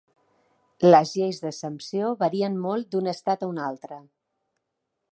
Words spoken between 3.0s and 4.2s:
estat a un altre.